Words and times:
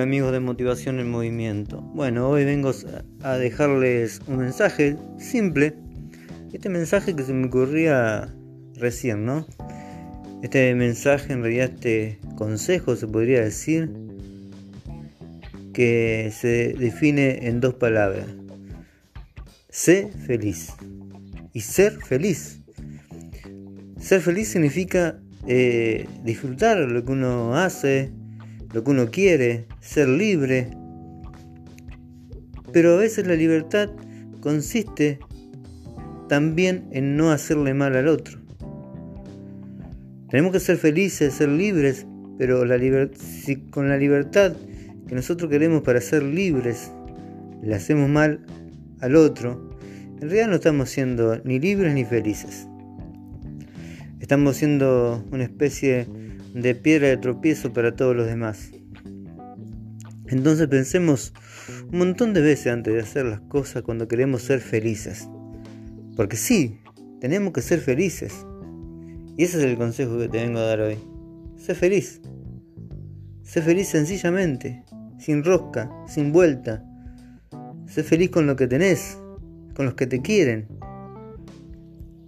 Amigos 0.00 0.32
de 0.32 0.40
Motivación 0.40 1.00
en 1.00 1.10
Movimiento. 1.10 1.80
Bueno, 1.80 2.28
hoy 2.28 2.44
vengo 2.44 2.72
a 3.22 3.36
dejarles 3.36 4.20
un 4.26 4.38
mensaje 4.38 4.96
simple. 5.18 5.74
Este 6.52 6.68
mensaje 6.68 7.16
que 7.16 7.22
se 7.22 7.32
me 7.32 7.46
ocurría 7.46 8.32
recién, 8.76 9.24
¿no? 9.24 9.46
Este 10.42 10.74
mensaje, 10.74 11.32
en 11.32 11.42
realidad 11.42 11.70
este 11.74 12.18
consejo 12.36 12.96
se 12.96 13.06
podría 13.08 13.42
decir 13.42 13.90
que 15.72 16.32
se 16.32 16.74
define 16.78 17.48
en 17.48 17.60
dos 17.60 17.74
palabras. 17.74 18.26
Sé 19.68 20.10
feliz. 20.26 20.72
Y 21.52 21.60
ser 21.60 21.98
feliz. 22.00 22.60
Ser 24.00 24.20
feliz 24.20 24.48
significa 24.48 25.18
eh, 25.46 26.06
disfrutar 26.24 26.78
lo 26.78 27.04
que 27.04 27.12
uno 27.12 27.56
hace, 27.56 28.12
lo 28.72 28.84
que 28.84 28.90
uno 28.90 29.10
quiere, 29.10 29.66
ser 29.80 30.08
libre. 30.08 30.70
Pero 32.72 32.94
a 32.94 32.96
veces 32.96 33.26
la 33.26 33.34
libertad 33.34 33.90
consiste 34.40 35.18
también 36.28 36.88
en 36.92 37.16
no 37.16 37.30
hacerle 37.30 37.74
mal 37.74 37.96
al 37.96 38.08
otro. 38.08 38.38
Tenemos 40.30 40.52
que 40.52 40.60
ser 40.60 40.76
felices, 40.76 41.34
ser 41.34 41.48
libres, 41.48 42.06
pero 42.36 42.64
la 42.64 42.78
si 43.14 43.56
con 43.56 43.88
la 43.88 43.96
libertad 43.96 44.54
que 45.06 45.14
nosotros 45.14 45.50
queremos 45.50 45.82
para 45.82 46.00
ser 46.00 46.22
libres 46.22 46.92
le 47.62 47.74
hacemos 47.74 48.10
mal 48.10 48.44
al 49.00 49.16
otro, 49.16 49.70
en 50.20 50.28
realidad 50.28 50.48
no 50.48 50.56
estamos 50.56 50.90
siendo 50.90 51.40
ni 51.44 51.58
libres 51.58 51.94
ni 51.94 52.04
felices. 52.04 52.68
Estamos 54.20 54.56
siendo 54.56 55.24
una 55.32 55.44
especie 55.44 56.06
de 56.62 56.74
piedra 56.74 57.08
de 57.08 57.16
tropiezo 57.16 57.72
para 57.72 57.94
todos 57.94 58.16
los 58.16 58.26
demás. 58.26 58.72
Entonces 60.26 60.66
pensemos 60.66 61.32
un 61.90 61.98
montón 61.98 62.34
de 62.34 62.40
veces 62.40 62.72
antes 62.72 62.92
de 62.92 63.00
hacer 63.00 63.26
las 63.26 63.40
cosas 63.42 63.82
cuando 63.82 64.08
queremos 64.08 64.42
ser 64.42 64.60
felices. 64.60 65.28
Porque 66.16 66.36
sí, 66.36 66.80
tenemos 67.20 67.52
que 67.52 67.62
ser 67.62 67.78
felices. 67.78 68.44
Y 69.36 69.44
ese 69.44 69.58
es 69.58 69.64
el 69.64 69.76
consejo 69.76 70.18
que 70.18 70.28
te 70.28 70.38
vengo 70.38 70.58
a 70.58 70.64
dar 70.64 70.80
hoy. 70.80 70.98
Sé 71.56 71.74
feliz. 71.74 72.20
Sé 73.44 73.62
feliz 73.62 73.88
sencillamente, 73.88 74.82
sin 75.18 75.44
rosca, 75.44 75.90
sin 76.08 76.32
vuelta. 76.32 76.84
Sé 77.86 78.02
feliz 78.02 78.30
con 78.30 78.48
lo 78.48 78.56
que 78.56 78.66
tenés, 78.66 79.16
con 79.74 79.86
los 79.86 79.94
que 79.94 80.08
te 80.08 80.20
quieren. 80.20 80.66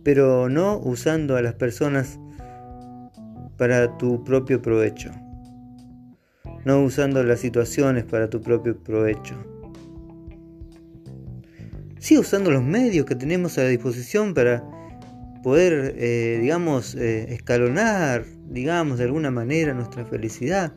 Pero 0.05 0.49
no 0.49 0.79
usando 0.79 1.37
a 1.37 1.43
las 1.43 1.55
personas 1.55 2.20
para 3.61 3.99
tu 3.99 4.25
propio 4.25 4.63
provecho. 4.63 5.11
No 6.65 6.83
usando 6.83 7.23
las 7.23 7.41
situaciones 7.41 8.05
para 8.05 8.31
tu 8.31 8.41
propio 8.41 8.83
provecho. 8.83 9.35
Sí 11.99 12.17
usando 12.17 12.51
los 12.51 12.63
medios 12.63 13.05
que 13.05 13.15
tenemos 13.15 13.59
a 13.59 13.67
disposición 13.67 14.33
para 14.33 14.65
poder, 15.43 15.95
eh, 15.99 16.39
digamos, 16.41 16.95
eh, 16.95 17.35
escalonar, 17.35 18.25
digamos, 18.49 18.97
de 18.97 19.05
alguna 19.05 19.31
manera 19.31 19.75
nuestra 19.75 20.07
felicidad. 20.07 20.73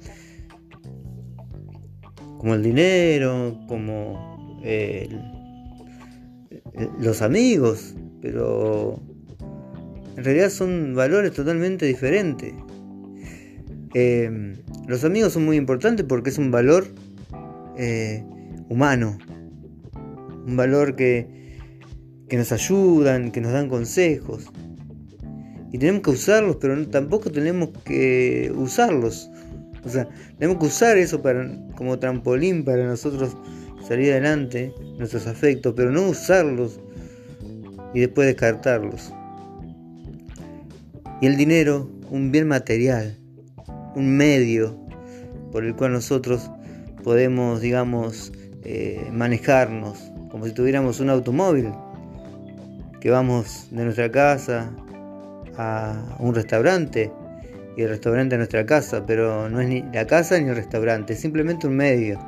Como 2.38 2.53
el 2.53 2.64
dinero, 2.64 3.62
como 3.70 4.36
los 7.00 7.22
amigos, 7.22 7.95
pero 8.22 9.00
en 10.18 10.23
realidad 10.25 10.50
son 10.50 10.94
valores 10.95 11.31
totalmente 11.31 11.86
diferentes. 11.86 12.53
Eh, 13.94 14.58
los 14.88 15.03
amigos 15.03 15.33
son 15.33 15.45
muy 15.45 15.58
importantes 15.58 16.05
porque 16.08 16.30
es 16.30 16.38
un 16.38 16.52
valor 16.52 16.88
eh, 17.77 18.23
humano, 18.69 19.18
un 20.45 20.56
valor 20.56 20.95
que, 20.95 21.57
que 22.28 22.38
nos 22.38 22.51
ayudan, 22.51 23.31
que 23.31 23.41
nos 23.41 23.51
dan 23.51 23.69
consejos. 23.69 24.51
Y 25.72 25.78
tenemos 25.78 26.03
que 26.03 26.12
usarlos, 26.12 26.57
pero 26.57 26.88
tampoco 26.88 27.31
tenemos 27.31 27.69
que 27.84 28.51
usarlos. 28.56 29.29
O 29.85 29.90
sea, 29.90 30.07
tenemos 30.38 30.59
que 30.59 30.68
usar 30.68 30.97
eso 30.97 31.22
para, 31.22 31.50
como 31.75 32.00
trampolín 32.00 32.63
para 32.63 32.85
nosotros 32.85 33.35
salir 33.88 34.12
adelante, 34.12 34.73
nuestros 34.97 35.28
afectos, 35.28 35.73
pero 35.75 35.91
no 35.91 36.07
usarlos 36.09 36.79
y 37.94 38.00
después 38.01 38.28
descartarlos. 38.28 39.13
Y 41.22 41.28
el 41.28 41.38
dinero, 41.38 41.89
un 42.09 42.31
bien 42.31 42.47
material, 42.47 43.18
un 43.96 44.16
medio 44.16 44.78
por 45.52 45.64
el 45.64 45.76
cual 45.76 45.94
nosotros 45.94 46.50
podemos, 47.04 47.62
digamos, 47.62 48.31
eh, 48.64 49.09
manejarnos, 49.12 50.12
como 50.31 50.46
si 50.46 50.54
tuviéramos 50.54 51.00
un 51.00 51.09
automóvil, 51.09 51.72
que 53.00 53.09
vamos 53.12 53.68
de 53.72 53.84
nuestra 53.84 54.12
casa 54.12 54.72
a 55.58 56.16
un 56.20 56.34
restaurante 56.34 57.12
y 57.76 57.81
el 57.81 57.90
restaurante 57.90 58.36
a 58.36 58.38
nuestra 58.38 58.66
casa, 58.66 59.06
pero 59.06 59.50
no 59.50 59.62
es 59.62 59.68
ni 59.68 59.84
la 59.94 60.08
casa 60.08 60.40
ni 60.40 60.50
el 60.50 60.56
restaurante, 60.56 61.14
es 61.14 61.20
simplemente 61.20 61.68
un 61.68 61.75
medio. 61.75 62.20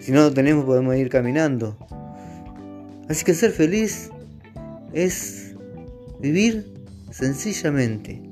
Si 0.00 0.12
no 0.12 0.22
lo 0.22 0.32
tenemos 0.32 0.64
podemos 0.64 0.96
ir 0.96 1.08
caminando. 1.08 1.76
Así 3.08 3.24
que 3.24 3.34
ser 3.34 3.52
feliz 3.52 4.10
es 4.92 5.54
vivir 6.20 6.66
sencillamente. 7.10 8.25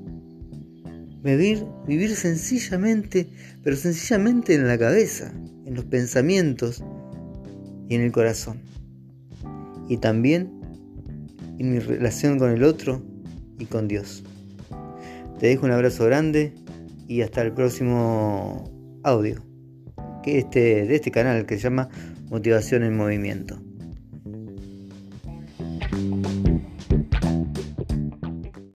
Vivir, 1.24 1.64
vivir 1.86 2.14
sencillamente, 2.14 3.26
pero 3.62 3.76
sencillamente 3.76 4.54
en 4.54 4.68
la 4.68 4.76
cabeza, 4.76 5.32
en 5.64 5.74
los 5.74 5.86
pensamientos 5.86 6.84
y 7.88 7.94
en 7.94 8.02
el 8.02 8.12
corazón. 8.12 8.60
Y 9.88 9.96
también 9.96 10.52
en 11.58 11.72
mi 11.72 11.78
relación 11.78 12.38
con 12.38 12.50
el 12.50 12.62
otro 12.62 13.02
y 13.58 13.64
con 13.64 13.88
Dios. 13.88 14.22
Te 15.38 15.46
dejo 15.46 15.64
un 15.64 15.72
abrazo 15.72 16.04
grande 16.04 16.52
y 17.08 17.22
hasta 17.22 17.40
el 17.40 17.52
próximo 17.52 18.70
audio 19.02 19.42
que 20.22 20.38
este, 20.38 20.86
de 20.86 20.94
este 20.94 21.10
canal 21.10 21.46
que 21.46 21.56
se 21.56 21.62
llama 21.62 21.88
Motivación 22.28 22.82
en 22.82 22.96
Movimiento. 22.96 23.62